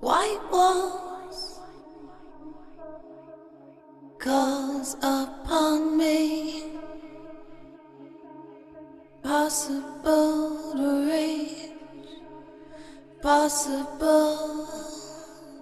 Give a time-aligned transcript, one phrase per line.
[0.00, 1.60] White walls
[4.18, 6.64] calls upon me.
[9.22, 11.72] Possible to reach,
[13.20, 14.67] possible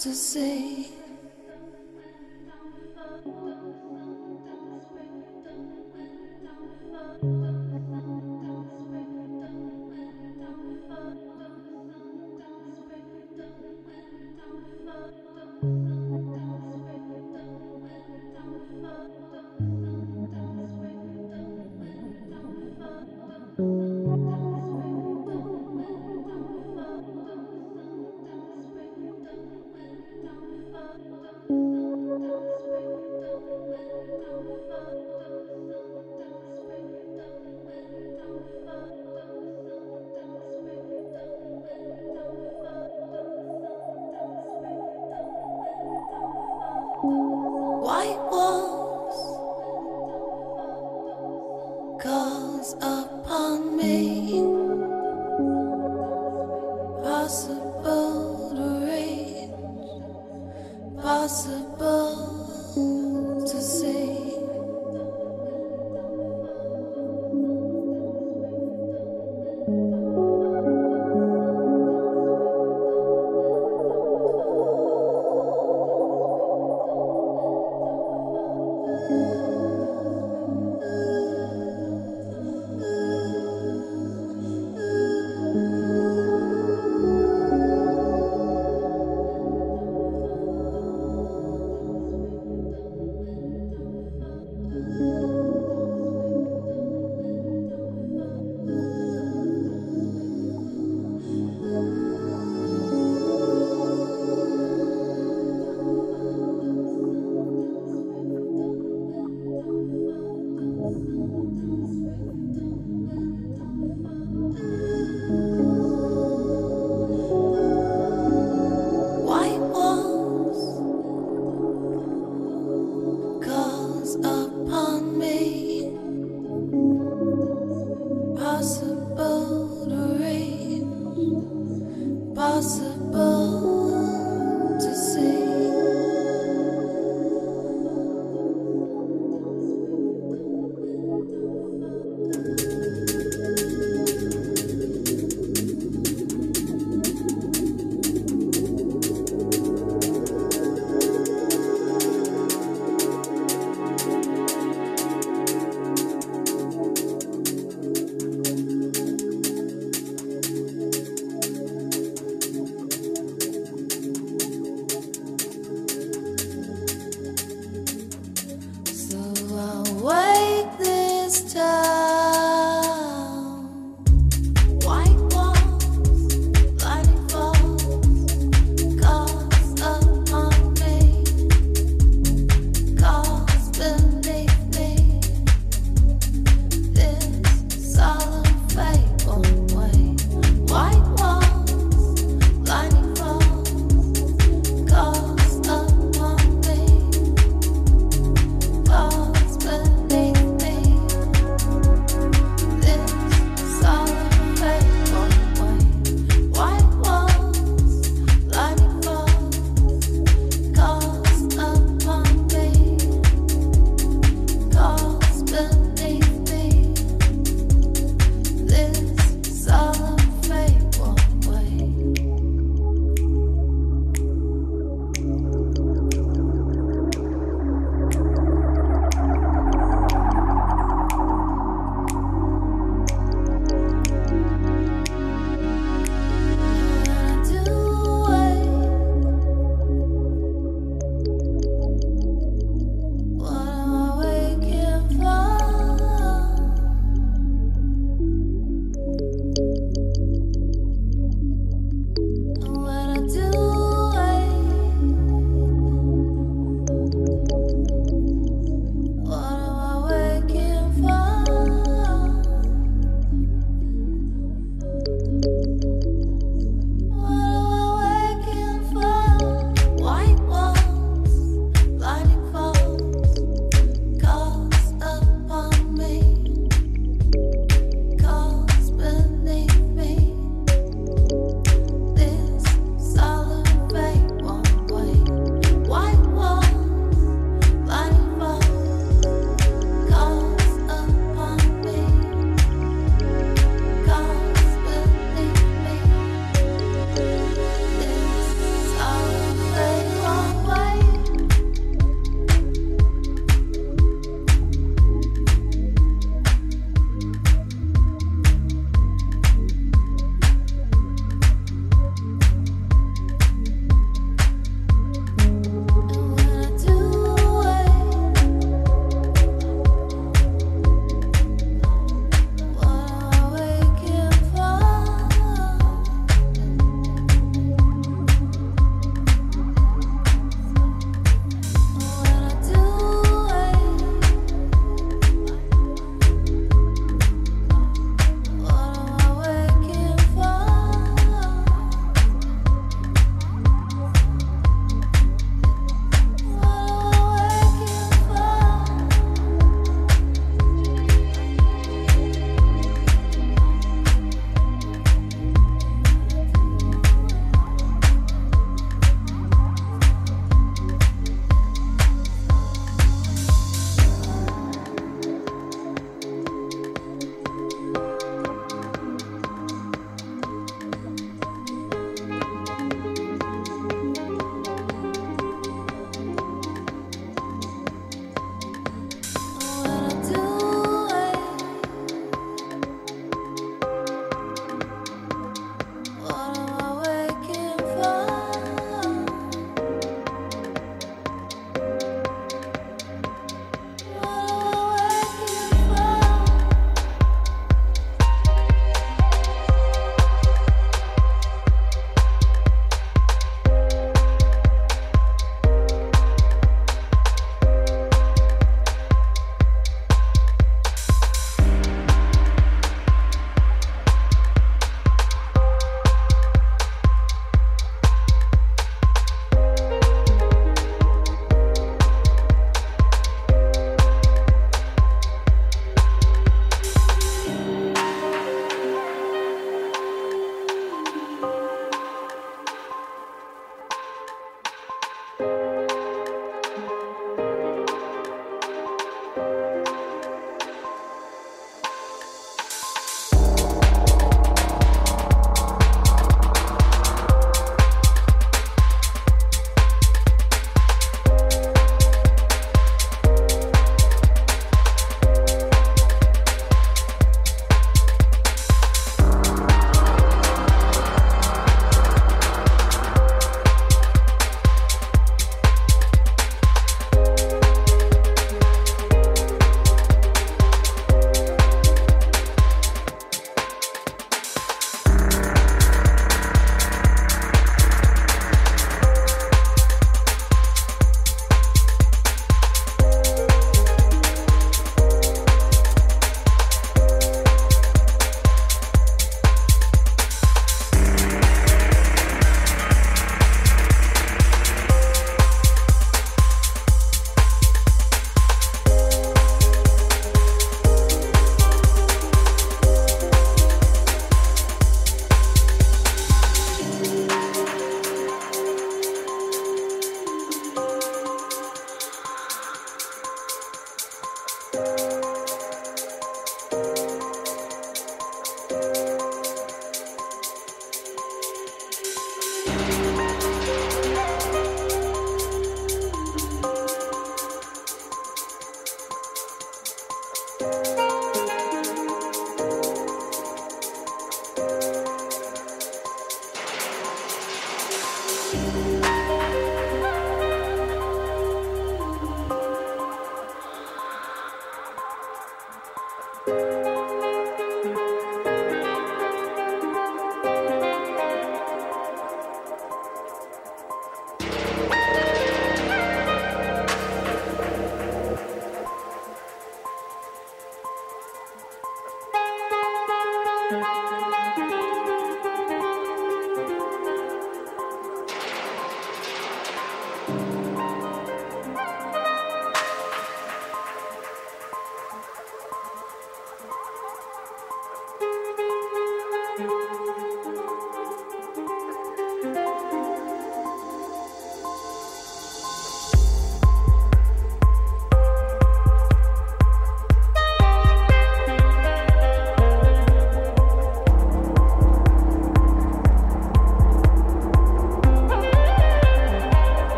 [0.00, 0.99] to see.